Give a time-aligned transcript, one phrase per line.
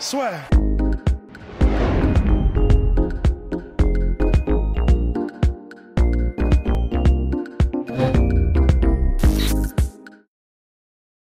[0.00, 0.30] Soit.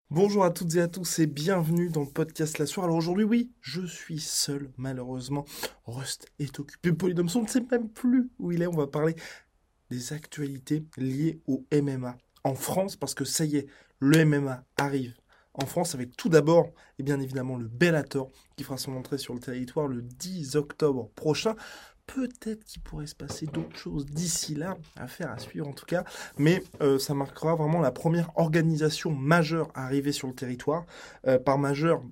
[0.10, 2.88] Bonjour à toutes et à tous et bienvenue dans le podcast La Soirée.
[2.88, 5.46] Alors aujourd'hui, oui, je suis seul, malheureusement.
[5.86, 6.91] Rust est occupé.
[6.91, 8.68] Polydomson ne sait même plus où il est.
[8.68, 9.13] On va parler
[9.91, 13.68] des actualités liées au MMA en France parce que ça y est,
[14.00, 15.16] le MMA arrive
[15.55, 19.34] en France avec tout d'abord et bien évidemment le Bellator qui fera son entrée sur
[19.34, 21.55] le territoire le 10 octobre prochain.
[22.07, 25.88] Peut-être qu'il pourrait se passer d'autres choses d'ici là, à faire à suivre en tout
[25.88, 26.04] cas,
[26.38, 30.85] mais euh, ça marquera vraiment la première organisation majeure à arriver sur le territoire.
[31.26, 32.04] Euh, par majeur,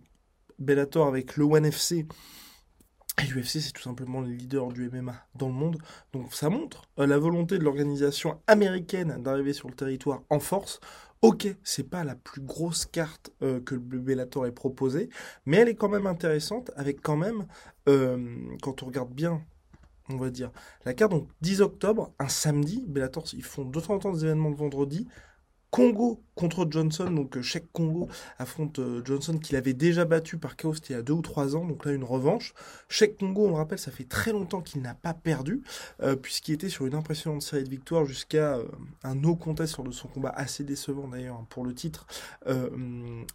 [0.57, 2.07] Bellator avec le One FC
[3.21, 5.77] et l'UFC, c'est tout simplement le leader du MMA dans le monde.
[6.13, 10.79] Donc ça montre euh, la volonté de l'organisation américaine d'arriver sur le territoire en force.
[11.23, 15.09] Ok, c'est pas la plus grosse carte euh, que le Bellator ait proposée,
[15.45, 17.45] mais elle est quand même intéressante avec quand même,
[17.87, 19.41] euh, quand on regarde bien,
[20.09, 20.51] on va dire,
[20.83, 24.25] la carte, donc 10 octobre, un samedi, Bellator, ils font de temps en temps des
[24.25, 25.07] événements de vendredi,
[25.73, 28.07] Congo contre Johnson, donc Cheikh Congo
[28.37, 31.55] affronte euh, Johnson qu'il avait déjà battu par chaos il y a deux ou trois
[31.55, 32.53] ans, donc là une revanche.
[32.89, 35.63] Cheikh Congo, on le rappelle, ça fait très longtemps qu'il n'a pas perdu,
[36.03, 38.65] euh, puisqu'il était sur une impressionnante série de victoires jusqu'à euh,
[39.01, 42.05] un no contest sur de son combat assez décevant d'ailleurs hein, pour le titre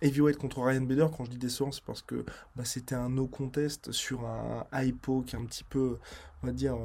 [0.01, 1.09] Heavyweight contre Ryan Bader.
[1.17, 5.23] Quand je dis décevant, c'est parce que bah, c'était un no contest sur un hypo
[5.23, 5.99] qui est un petit peu,
[6.45, 6.77] on va dire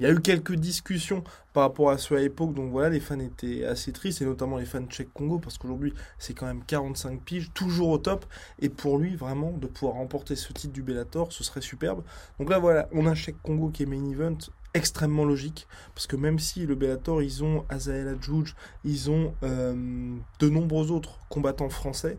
[0.00, 1.22] il y a eu quelques discussions
[1.52, 4.56] par rapport à ce à l'époque, donc voilà, les fans étaient assez tristes, et notamment
[4.56, 8.24] les fans de Cheikh Congo, parce qu'aujourd'hui, c'est quand même 45 piges, toujours au top,
[8.60, 12.02] et pour lui, vraiment, de pouvoir remporter ce titre du Bellator, ce serait superbe.
[12.38, 14.38] Donc là, voilà, on a Cheikh Congo qui est main event,
[14.72, 20.16] extrêmement logique, parce que même si le Bellator, ils ont Azael Adjouj, ils ont euh,
[20.38, 22.16] de nombreux autres combattants français,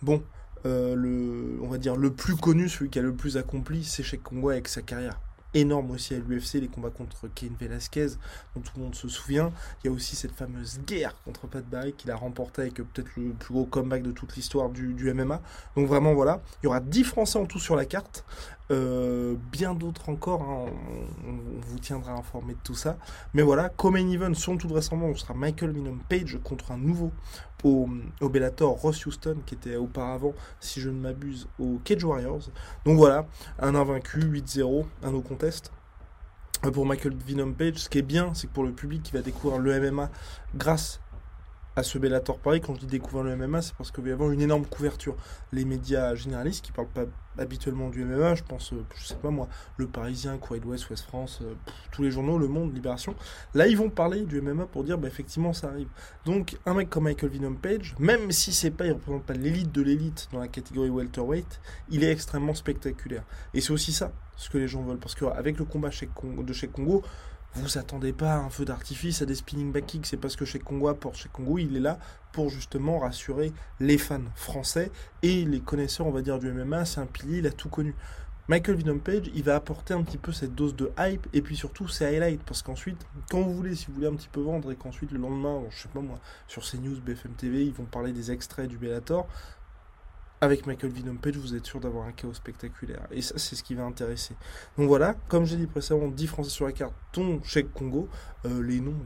[0.00, 0.22] bon,
[0.64, 4.22] euh, on va dire le plus connu, celui qui a le plus accompli, c'est Cheikh
[4.22, 5.20] Congo avec sa carrière
[5.54, 8.08] énorme aussi à l'UFC, les combats contre Cain Velasquez,
[8.54, 9.52] dont tout le monde se souvient.
[9.82, 13.10] Il y a aussi cette fameuse guerre contre Pat Barry qu'il a remporté avec peut-être
[13.16, 15.40] le plus gros comeback de toute l'histoire du, MMA.
[15.76, 18.24] Donc vraiment voilà, il y aura 10 Français en tout sur la carte.
[18.70, 20.72] Euh, bien d'autres encore, hein.
[21.26, 22.96] on, vous tiendra informé de tout ça.
[23.34, 27.12] Mais voilà, comme Even, sur tout vraisemblance, on sera Michael Minham Page contre un nouveau
[27.62, 27.88] au,
[28.28, 32.50] Bellator, Ross Houston, qui était auparavant, si je ne m'abuse, au Cage Warriors.
[32.84, 33.26] Donc voilà,
[33.58, 35.72] un invaincu, 8-0, un no contest.
[36.64, 39.12] Euh, pour Michael Minham Page, ce qui est bien, c'est que pour le public qui
[39.12, 40.10] va découvrir le MMA
[40.54, 41.00] grâce
[41.76, 44.32] à ce Bellator Paris, quand je dis découvrir le MMA, c'est parce qu'il va y
[44.32, 45.16] une énorme couverture.
[45.52, 47.04] Les médias généralistes qui parlent pas
[47.36, 51.04] habituellement du MMA, je pense, euh, je sais pas moi, Le Parisien, Courrier West, Ouest
[51.04, 51.54] France, euh,
[51.90, 53.16] tous les journaux, Le Monde, Libération,
[53.54, 55.88] là ils vont parler du MMA pour dire, bah effectivement ça arrive.
[56.24, 59.72] Donc un mec comme Michael Venom Page, même si c'est pas, il représente pas l'élite
[59.72, 61.60] de l'élite dans la catégorie welterweight,
[61.90, 63.24] il est extrêmement spectaculaire.
[63.52, 66.68] Et c'est aussi ça, ce que les gens veulent, parce qu'avec le combat de chez
[66.68, 67.02] Congo,
[67.54, 70.44] vous attendez pas à un feu d'artifice, à des spinning back kicks, c'est parce que
[70.44, 71.98] chez Congo pour chez Congo, il est là
[72.32, 74.90] pour justement rassurer les fans français
[75.22, 77.94] et les connaisseurs, on va dire, du MMA, c'est un pilier, il a tout connu.
[78.46, 81.56] Michael Venom Page, il va apporter un petit peu cette dose de hype et puis
[81.56, 82.98] surtout ses highlights parce qu'ensuite,
[83.30, 85.82] quand vous voulez, si vous voulez un petit peu vendre et qu'ensuite le lendemain, je
[85.82, 89.26] sais pas moi, sur CNews, BFM TV, ils vont parler des extraits du Bellator,
[90.40, 93.06] avec Michael Venom Page, vous êtes sûr d'avoir un chaos spectaculaire.
[93.10, 94.34] Et ça, c'est ce qui va intéresser.
[94.76, 98.08] Donc voilà, comme j'ai dit précédemment, 10 Français sur la carte, dont Cheikh Congo.
[98.44, 98.96] Euh, les noms,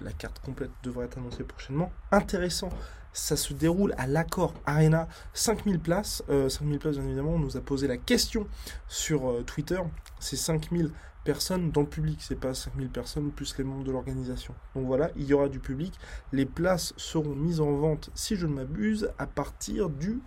[0.00, 1.92] la, carte complète devrait être annoncée prochainement.
[2.10, 2.70] Intéressant,
[3.12, 6.22] ça se déroule à l'accord Arena, 5000 places.
[6.26, 8.46] 5000 euh, places, bien évidemment, on nous a posé la question
[8.88, 9.80] sur euh, Twitter.
[10.18, 10.90] C'est 5000
[11.24, 14.54] personnes dans le public, c'est pas 5000 personnes plus les membres de l'organisation.
[14.74, 15.92] Donc voilà, il y aura du public.
[16.32, 20.22] Les places seront mises en vente, si je ne m'abuse, à partir du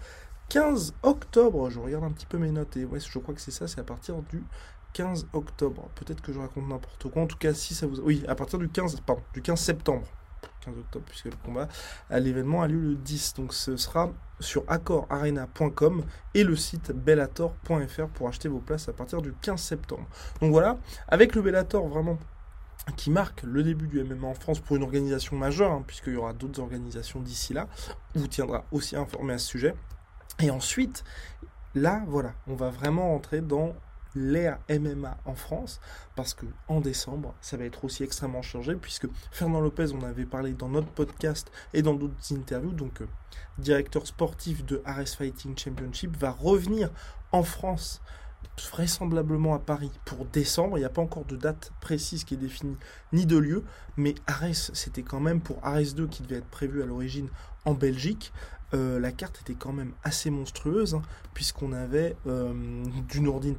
[0.51, 1.69] 15 octobre.
[1.69, 3.79] Je regarde un petit peu mes notes et ouais, je crois que c'est ça, c'est
[3.79, 4.43] à partir du
[4.91, 5.87] 15 octobre.
[5.95, 7.21] Peut-être que je raconte n'importe quoi.
[7.21, 8.01] En tout cas, si ça vous.
[8.01, 10.05] Oui, à partir du 15, pardon, du 15 septembre.
[10.65, 11.69] 15 octobre, puisque le combat
[12.09, 13.35] à l'événement a lieu le 10.
[13.35, 14.11] Donc ce sera
[14.41, 16.03] sur accordarena.com
[16.33, 20.05] et le site bellator.fr pour acheter vos places à partir du 15 septembre.
[20.41, 20.77] Donc voilà,
[21.07, 22.17] avec le Bellator, vraiment,
[22.97, 26.17] qui marque le début du MMA en France pour une organisation majeure, hein, puisqu'il y
[26.17, 27.69] aura d'autres organisations d'ici là,
[28.15, 29.75] vous tiendra aussi informé à ce sujet.
[30.41, 31.03] Et ensuite,
[31.75, 33.75] là, voilà, on va vraiment entrer dans
[34.15, 35.79] l'ère MMA en France,
[36.15, 40.25] parce que en décembre, ça va être aussi extrêmement chargé, puisque Fernand Lopez, on avait
[40.25, 43.07] parlé dans notre podcast et dans d'autres interviews, donc euh,
[43.57, 46.89] directeur sportif de RS Fighting Championship, va revenir
[47.31, 48.01] en France
[48.71, 50.77] vraisemblablement à Paris pour décembre.
[50.77, 52.77] Il n'y a pas encore de date précise qui est définie,
[53.13, 53.63] ni de lieu,
[53.97, 57.29] mais Ares, c'était quand même pour Ares 2 qui devait être prévu à l'origine
[57.65, 58.33] en Belgique.
[58.73, 61.01] Euh, la carte était quand même assez monstrueuse, hein,
[61.33, 62.53] puisqu'on avait euh,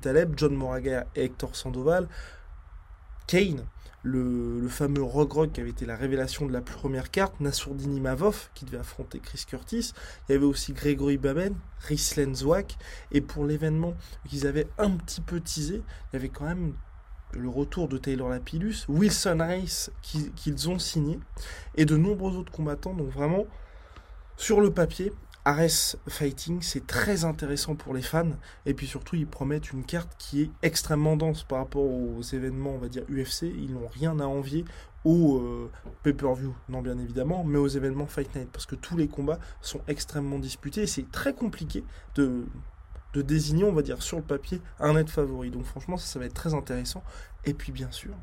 [0.01, 2.09] Taleb, John Moraga et Hector Sandoval,
[3.27, 3.65] Kane,
[4.03, 8.65] le, fameux Rogue qui avait été la révélation de la première carte, Nassourdini Mavov qui
[8.65, 9.93] devait affronter Chris Curtis,
[10.29, 12.77] il y avait aussi Gregory Baben, Rislen Zwak,
[13.13, 13.95] et pour l'événement
[14.29, 15.83] qu'ils avaient un petit peu teasé,
[16.13, 16.75] il y avait quand même
[17.33, 21.19] le retour de Taylor Lapillus, Wilson Race qu'ils ont signé,
[21.77, 23.47] et de nombreux autres combattants, donc vraiment
[24.43, 25.13] sur le papier,
[25.45, 28.33] Ares Fighting, c'est très intéressant pour les fans.
[28.67, 32.71] Et puis surtout, ils promettent une carte qui est extrêmement dense par rapport aux événements,
[32.71, 33.43] on va dire, UFC.
[33.43, 34.65] Ils n'ont rien à envier
[35.05, 35.71] au euh,
[36.03, 38.49] pay-per-view, non bien évidemment, mais aux événements Fight Night.
[38.53, 40.83] Parce que tous les combats sont extrêmement disputés.
[40.83, 41.85] Et c'est très compliqué
[42.17, 42.43] de,
[43.15, 45.53] désigner, on va dire, sur le papier, un net favori.
[45.53, 47.05] Donc franchement, ça va être très intéressant.
[47.45, 48.15] Et puis bien sûr,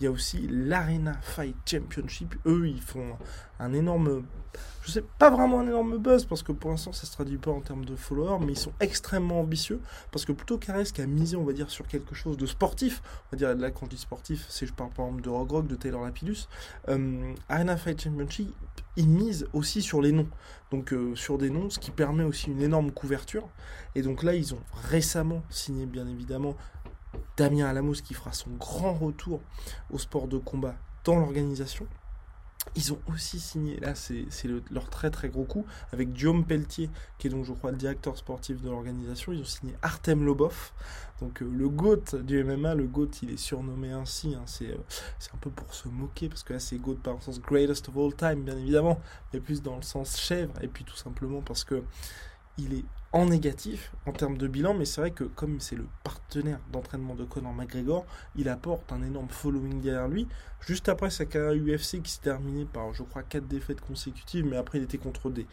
[0.00, 2.34] il y a aussi l'Arena Fight Championship.
[2.46, 3.16] Eux, ils font
[3.58, 4.24] un énorme
[4.84, 7.50] je sais pas vraiment un énorme buzz parce que pour l'instant ça se traduit pas
[7.50, 9.80] en termes de followers, mais ils sont extrêmement ambitieux
[10.12, 13.02] parce que plutôt qu'Ares qui a misé, on va dire, sur quelque chose de sportif,
[13.04, 15.50] on va dire là quand je dis sportif, c'est je parle par exemple de Rogue
[15.50, 16.48] Rock, de Taylor Lapillus,
[16.88, 18.54] euh, Arena Fight Championship,
[18.96, 20.28] ils misent aussi sur les noms,
[20.70, 23.48] donc euh, sur des noms, ce qui permet aussi une énorme couverture.
[23.94, 26.56] Et donc là, ils ont récemment signé, bien évidemment,
[27.36, 29.40] Damien Alamos qui fera son grand retour
[29.90, 31.86] au sport de combat dans l'organisation.
[32.76, 34.26] Ils ont aussi signé, là c'est
[34.70, 36.88] leur très très gros coup, avec Guillaume Pelletier,
[37.18, 40.72] qui est donc je crois le directeur sportif de l'organisation, ils ont signé Artem Lobov,
[41.20, 44.76] donc euh, le GOAT du MMA, le GOAT il est surnommé ainsi, hein, euh,
[45.18, 47.38] c'est un peu pour se moquer, parce que là c'est GOAT pas dans le sens
[47.38, 48.98] greatest of all time bien évidemment,
[49.32, 51.82] mais plus dans le sens chèvre, et puis tout simplement parce que
[52.56, 55.86] il est en négatif en termes de bilan, mais c'est vrai que comme c'est le
[56.02, 60.26] partenaire d'entraînement de Conor McGregor, il apporte un énorme following derrière lui.
[60.60, 64.56] Juste après sa carrière UFC qui s'est terminée par, je crois, 4 défaites consécutives, mais
[64.56, 65.46] après il était contre des,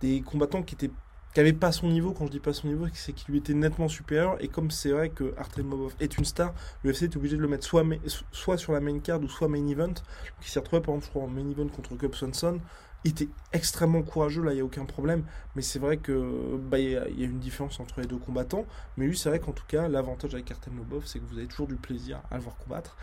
[0.00, 0.92] des combattants qui étaient
[1.34, 3.88] qui pas son niveau, quand je dis pas son niveau, c'est qu'il lui était nettement
[3.88, 6.52] supérieur, et comme c'est vrai que Artem Mobov est une star,
[6.84, 7.84] l'UFC est obligé de le mettre soit,
[8.30, 9.94] soit sur la main card ou soit main event,
[10.42, 12.60] il s'est retrouvé par exemple en main event contre Cub Swanson,
[13.04, 15.24] il était extrêmement courageux, là, il n'y a aucun problème.
[15.56, 18.64] Mais c'est vrai que bah, il y, a une différence entre les deux combattants.
[18.96, 21.46] Mais lui, c'est vrai qu'en tout cas, l'avantage avec Artem Lobov, c'est que vous avez
[21.46, 22.96] toujours du plaisir à le voir combattre.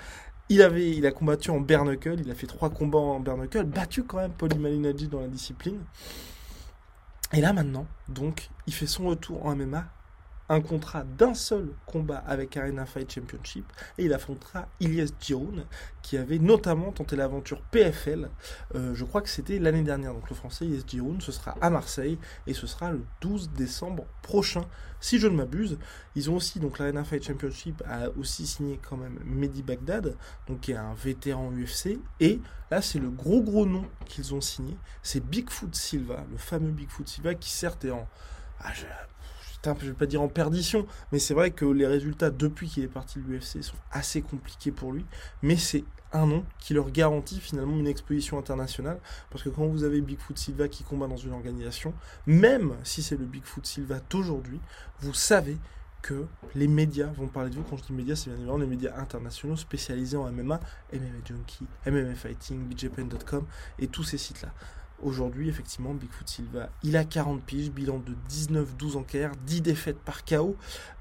[0.48, 4.04] Il, avait, il a combattu en bare il a fait trois combats en bare battu
[4.04, 5.82] quand même Paul Malignaggi dans la discipline.
[7.34, 9.86] Et là maintenant, donc, il fait son retour en MMA
[10.50, 13.66] un contrat d'un seul combat avec Arena Fight Championship
[13.98, 15.66] et il affrontera Ilyes Giroun
[16.02, 18.30] qui avait notamment tenté l'aventure PFL,
[18.74, 21.70] euh, je crois que c'était l'année dernière, donc le français Ilyes Giroun, ce sera à
[21.70, 22.18] Marseille
[22.48, 24.66] et ce sera le 12 décembre prochain,
[25.00, 25.78] si je ne m'abuse.
[26.16, 30.16] Ils ont aussi, donc l'Arena Fight Championship a aussi signé quand même Mehdi Bagdad,
[30.48, 32.42] donc qui est un vétéran UFC, et
[32.72, 37.08] là c'est le gros gros nom qu'ils ont signé, c'est Bigfoot Silva, le fameux Bigfoot
[37.08, 38.08] Silva qui certes est en...
[38.62, 38.74] Ah,
[39.64, 42.88] je vais pas dire en perdition, mais c'est vrai que les résultats depuis qu'il est
[42.88, 45.06] parti de l'UFC sont assez compliqués pour lui,
[45.42, 49.00] mais c'est un nom qui leur garantit finalement une exposition internationale,
[49.30, 51.94] parce que quand vous avez Bigfoot Silva qui combat dans une organisation,
[52.26, 54.60] même si c'est le Bigfoot Silva d'aujourd'hui,
[55.02, 55.58] vous savez
[56.02, 56.26] que
[56.56, 57.64] les médias vont parler de vous.
[57.64, 60.60] Quand je dis médias, c'est bien évidemment les médias internationaux spécialisés en MMA,
[60.94, 63.46] MMA Junkie, MMA Fighting, BJPen.com
[63.80, 64.54] et tous ces sites-là.
[65.02, 70.00] Aujourd'hui, effectivement, Bigfoot Silva, il a 40 piges, bilan de 19-12 en carrière, 10 défaites
[70.00, 70.56] par KO.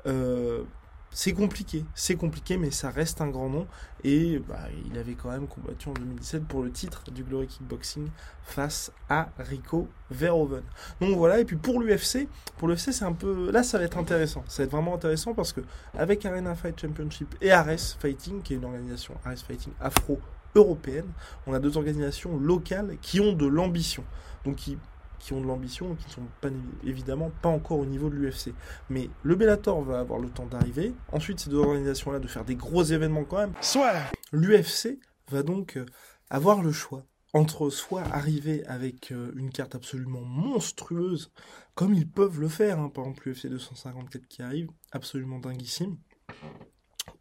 [0.06, 0.62] Euh,
[1.10, 3.66] c'est compliqué, c'est compliqué, mais ça reste un grand nom.
[4.04, 8.08] Et bah, il avait quand même combattu en 2017 pour le titre du Glory Kickboxing
[8.42, 10.62] face à Rico Verhoeven.
[11.00, 13.50] Donc voilà, et puis pour l'UFC, pour l'UFC c'est un peu...
[13.50, 15.62] Là ça va être intéressant, ça va être vraiment intéressant parce que
[15.96, 20.20] avec Arena Fight Championship et Ares Fighting, qui est une organisation Ares Fighting afro
[20.54, 21.06] européenne,
[21.46, 24.04] on a deux organisations locales qui ont de l'ambition.
[24.44, 24.78] Donc qui,
[25.18, 26.48] qui ont de l'ambition, qui ne sont pas,
[26.84, 28.54] évidemment pas encore au niveau de l'UFC.
[28.90, 30.94] Mais le Bellator va avoir le temps d'arriver.
[31.12, 33.52] Ensuite, ces deux organisations-là de faire des gros événements quand même.
[33.60, 33.92] Soit
[34.32, 34.98] l'UFC
[35.30, 35.86] va donc euh,
[36.30, 41.30] avoir le choix entre soit arriver avec euh, une carte absolument monstrueuse,
[41.74, 45.98] comme ils peuvent le faire, hein, par exemple l'UFC 254 qui arrive, absolument dinguissime,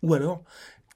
[0.01, 0.43] ou alors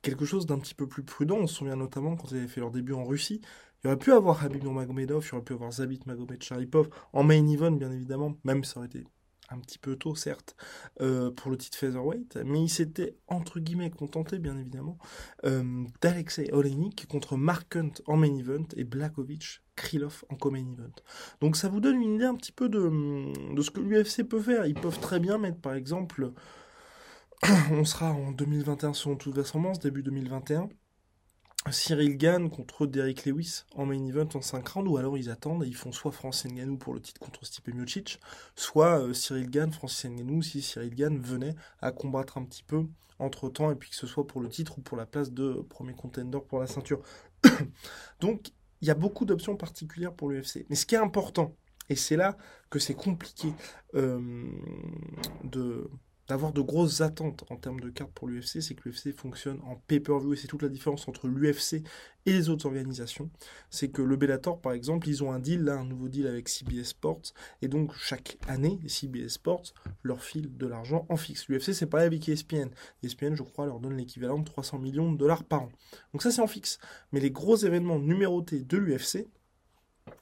[0.01, 1.37] quelque chose d'un petit peu plus prudent.
[1.37, 3.41] On se souvient notamment quand ils avaient fait leur début en Russie.
[3.83, 7.47] Il aurait pu avoir Habib Nurmagomedov, il aurait pu avoir Zabit Magomed Sharipov en main
[7.47, 9.05] event, bien évidemment, même ça aurait été
[9.51, 10.55] un petit peu tôt, certes,
[11.01, 14.97] euh, pour le titre featherweight, mais il s'était, entre guillemets, contenté, bien évidemment,
[15.45, 20.93] euh, d'Alexei Olenik contre Mark Hunt en main event et Blakovic, Krylov en co-main event.
[21.41, 24.39] Donc ça vous donne une idée un petit peu de, de ce que l'UFC peut
[24.41, 24.65] faire.
[24.65, 26.31] Ils peuvent très bien mettre, par exemple,
[27.71, 30.69] on sera en 2021 selon toute vraisemblance, début 2021,
[31.71, 35.63] Cyril Gann contre Derek Lewis en main event en 5 rounds, ou alors ils attendent
[35.63, 38.19] et ils font soit Francis Ngannou pour le titre contre Stipe Miocic,
[38.55, 42.85] soit euh, Cyril Gann, Francis Ngannou, si Cyril Gann venait à combattre un petit peu
[43.17, 45.65] entre temps, et puis que ce soit pour le titre ou pour la place de
[45.69, 47.01] premier contender pour la ceinture.
[48.19, 50.65] Donc, il y a beaucoup d'options particulières pour l'UFC.
[50.69, 51.55] Mais ce qui est important,
[51.89, 52.37] et c'est là
[52.69, 53.53] que c'est compliqué
[53.95, 54.49] euh,
[55.43, 55.89] de
[56.31, 59.75] d'avoir de grosses attentes en termes de cartes pour l'UFC, c'est que l'UFC fonctionne en
[59.75, 61.83] pay-per-view et c'est toute la différence entre l'UFC
[62.25, 63.29] et les autres organisations.
[63.69, 66.47] C'est que le Bellator, par exemple, ils ont un deal, là, un nouveau deal avec
[66.47, 69.73] CBS Sports, et donc chaque année, CBS Sports
[70.03, 71.49] leur file de l'argent en fixe.
[71.49, 72.69] L'UFC, c'est pareil avec ESPN.
[73.03, 75.71] ESPN, je crois, leur donne l'équivalent de 300 millions de dollars par an.
[76.13, 76.79] Donc ça, c'est en fixe.
[77.11, 79.27] Mais les gros événements numérotés de l'UFC,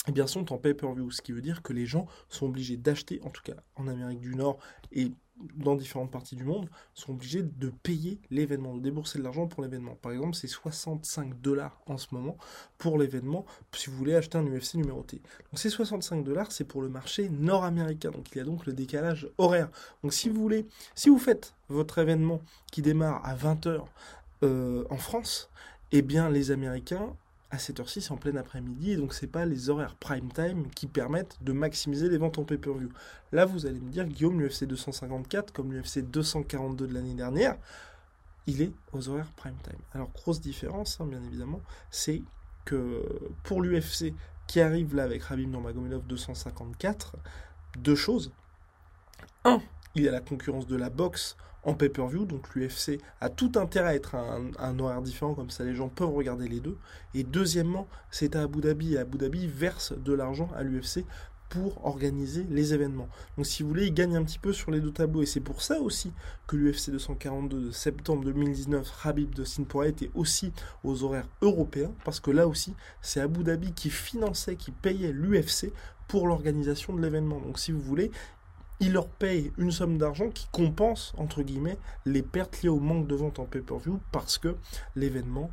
[0.07, 3.21] eh bien, sont en pay-per-view, ce qui veut dire que les gens sont obligés d'acheter,
[3.21, 4.57] en tout cas en Amérique du Nord
[4.91, 5.11] et
[5.55, 9.63] dans différentes parties du monde, sont obligés de payer l'événement, de débourser de l'argent pour
[9.63, 9.96] l'événement.
[9.96, 12.38] Par exemple, c'est 65 dollars en ce moment
[12.77, 15.22] pour l'événement, si vous voulez acheter un UFC numéroté.
[15.51, 18.12] Donc ces 65 dollars, c'est pour le marché nord-américain.
[18.12, 19.69] Donc il y a donc le décalage horaire.
[20.03, 20.65] Donc si vous voulez,
[20.96, 22.41] si vous faites votre événement
[22.72, 23.84] qui démarre à 20h
[24.43, 25.50] euh, en France,
[25.91, 27.15] eh bien les Américains
[27.51, 30.70] à cette heure-ci, c'est en plein après-midi, et donc c'est pas les horaires prime time
[30.70, 32.89] qui permettent de maximiser les ventes en pay-per-view.
[33.32, 37.58] Là, vous allez me dire, Guillaume, l'UFC 254, comme l'UFC 242 de l'année dernière,
[38.46, 39.79] il est aux horaires prime time.
[39.94, 42.22] Alors, grosse différence, hein, bien évidemment, c'est
[42.65, 43.03] que
[43.44, 44.13] pour l'UFC
[44.48, 47.15] qui arrive là avec Rabib Nurmagomedov 254,
[47.79, 48.32] deux choses.
[49.44, 49.62] Un,
[49.96, 53.89] il y a la concurrence de la boxe en pay-per-view, donc l'UFC a tout intérêt
[53.89, 56.77] à être un, un, horaire différent, comme ça les gens peuvent regarder les deux.
[57.13, 61.05] Et deuxièmement, c'est à Abu Dhabi, et Abu Dhabi verse de l'argent à l'UFC
[61.50, 63.10] pour organiser les événements.
[63.36, 65.39] Donc si vous voulez, il gagne un petit peu sur les deux tableaux, et c'est
[65.39, 66.13] pour ça aussi
[66.48, 70.53] que l'UFC 242 de septembre 2019, Habib de Sinpoa était aussi
[70.84, 75.74] aux horaires européens, parce que là aussi, c'est Abu Dhabi qui finançait, qui payait l'UFC
[76.08, 77.39] pour l'organisation de l'événement.
[77.39, 78.12] Donc si vous voulez,
[78.79, 83.07] il leur paye une somme d'argent qui compense, entre guillemets, les pertes liées au manque
[83.07, 84.55] de vente en pay-per-view parce que
[84.95, 85.51] l'événement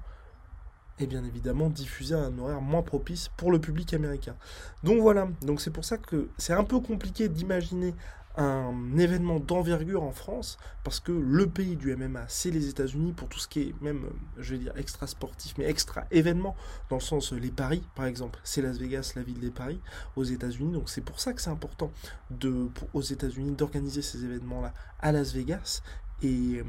[0.99, 4.37] est bien évidemment diffusé à un horaire moins propice pour le public américain.
[4.83, 7.95] Donc voilà, donc c'est pour ça que c'est un peu compliqué d'imaginer
[8.37, 13.29] un événement d'envergure en France, parce que le pays du MMA, c'est les États-Unis pour
[13.29, 16.55] tout ce qui est même, je vais dire, extra sportif, mais extra événement,
[16.91, 19.81] dans le sens les paris, par exemple, c'est Las Vegas, la ville des paris,
[20.17, 20.73] aux États-Unis.
[20.73, 21.91] Donc c'est pour ça que c'est important
[22.31, 25.83] de, aux États-Unis d'organiser ces événements-là à Las Vegas
[26.23, 26.63] et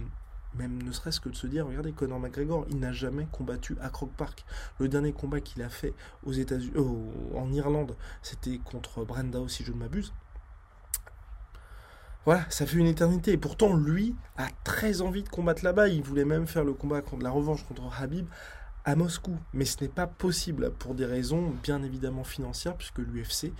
[0.55, 3.89] même ne serait-ce que de se dire, regardez, Conor McGregor, il n'a jamais combattu à
[3.89, 4.45] Croke Park.
[4.79, 5.93] Le dernier combat qu'il a fait
[6.23, 6.73] aux États-Unis,
[7.35, 10.13] en Irlande, c'était contre Brenda, si je ne m'abuse.
[12.27, 13.31] Voilà, ça fait une éternité.
[13.31, 15.87] Et pourtant, lui a très envie de combattre là-bas.
[15.87, 18.27] Il voulait même faire le combat contre la revanche contre Habib
[18.83, 19.37] à Moscou.
[19.53, 23.53] Mais ce n'est pas possible pour des raisons bien évidemment financières, puisque l'UFC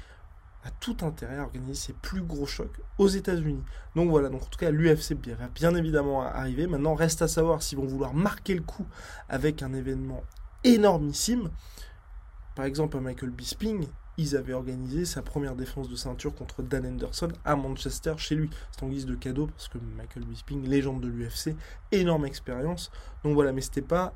[0.66, 3.64] a tout intérêt à organiser ses plus gros chocs aux États-Unis.
[3.96, 6.68] Donc voilà, donc en tout cas l'UFC va bien évidemment arriver.
[6.68, 8.86] Maintenant, reste à savoir s'ils vont vouloir marquer le coup
[9.30, 10.26] avec un événement
[10.66, 11.52] énormissime.
[12.54, 17.30] Par exemple, Michael Bisping, ils avaient organisé sa première défense de ceinture contre Dan Anderson
[17.46, 18.50] à Manchester chez lui.
[18.72, 21.56] C'est en guise de cadeau parce que Michael Bisping, légende de l'UFC,
[21.92, 22.92] énorme expérience.
[23.24, 24.14] Donc voilà, mais c'était pas.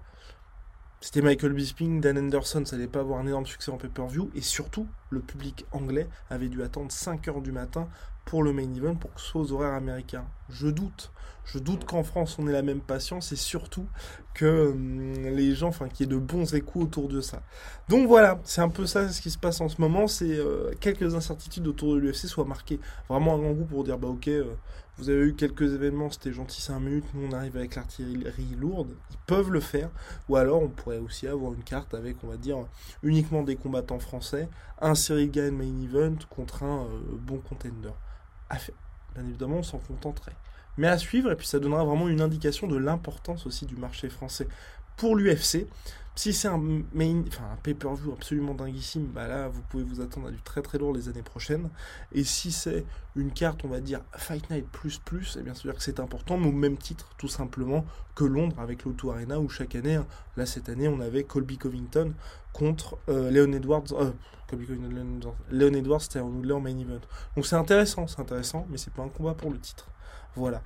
[1.03, 4.29] C'était Michael Bisping, Dan Anderson, ça n'allait pas avoir un énorme succès en pay-per-view.
[4.35, 7.87] Et surtout, le public anglais avait dû attendre 5 heures du matin
[8.23, 10.25] pour le main event pour que ce soit aux horaires américains.
[10.49, 11.11] Je doute.
[11.43, 13.87] Je doute qu'en France on ait la même patience et surtout
[14.35, 17.41] que hum, les gens, enfin qu'il y ait de bons échos autour de ça.
[17.89, 20.07] Donc voilà, c'est un peu ça ce qui se passe en ce moment.
[20.07, 22.79] C'est euh, quelques incertitudes autour de l'UFC soient marquées
[23.09, 24.53] vraiment un grand goût pour dire bah ok, euh,
[25.01, 28.95] vous avez eu quelques événements, c'était gentil 5 minutes, nous on arrive avec l'artillerie lourde.
[29.09, 29.89] Ils peuvent le faire.
[30.29, 32.57] Ou alors on pourrait aussi avoir une carte avec, on va dire,
[33.01, 34.47] uniquement des combattants français,
[34.79, 37.89] un Cyril Gain main event contre un euh, bon contender.
[39.15, 40.35] Bien évidemment, on s'en contenterait.
[40.77, 44.07] Mais à suivre, et puis ça donnera vraiment une indication de l'importance aussi du marché
[44.07, 44.47] français
[44.97, 45.65] pour l'UFC.
[46.21, 50.27] Si c'est un main, enfin un pay-per-view absolument dinguissime, bah là vous pouvez vous attendre
[50.27, 51.67] à du très très lourd les années prochaines.
[52.11, 52.85] Et si c'est
[53.15, 55.81] une carte, on va dire Fight Night plus plus, et eh bien c'est dire que
[55.81, 59.73] c'est important, mais au même titre tout simplement que Londres avec l'Auto Arena où chaque
[59.73, 60.05] année, hein,
[60.37, 62.13] là cette année on avait Colby Covington
[62.53, 63.91] contre euh, Leon Edwards.
[63.93, 64.11] Euh,
[64.47, 67.01] Colby Covington, Leon Edwards c'était en main event.
[67.35, 69.87] Donc c'est intéressant, c'est intéressant, mais c'est pas un combat pour le titre.
[70.35, 70.61] Voilà.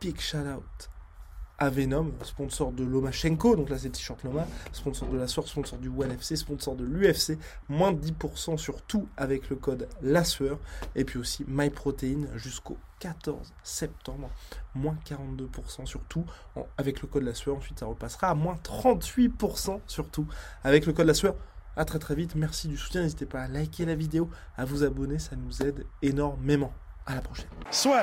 [0.00, 0.95] Big shout out
[1.58, 5.78] à Venom, sponsor de Lomachenko, donc là c'est t-shirt Loma, sponsor de la source, sponsor
[5.78, 10.58] du One FC, sponsor de l'UFC, moins de 10% sur tout avec le code LASUEUR,
[10.94, 14.30] et puis aussi MyProtein jusqu'au 14 septembre,
[14.74, 16.24] moins 42% sur tout
[16.76, 20.26] avec le code LASUEUR, ensuite ça repassera à moins 38% sur tout
[20.64, 21.34] avec le code LASUEUR.
[21.78, 24.82] A très très vite, merci du soutien, n'hésitez pas à liker la vidéo, à vous
[24.82, 26.72] abonner, ça nous aide énormément.
[27.08, 27.46] À la prochaine.
[27.70, 28.02] Soit.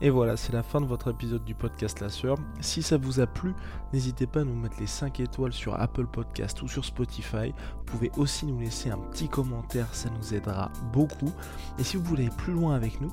[0.00, 2.36] Et voilà, c'est la fin de votre épisode du podcast La Sœur.
[2.60, 3.54] Si ça vous a plu,
[3.92, 7.54] n'hésitez pas à nous mettre les 5 étoiles sur Apple Podcast ou sur Spotify.
[7.78, 11.32] Vous pouvez aussi nous laisser un petit commentaire, ça nous aidera beaucoup.
[11.78, 13.12] Et si vous voulez aller plus loin avec nous,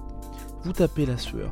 [0.64, 1.52] vous tapez La Sueur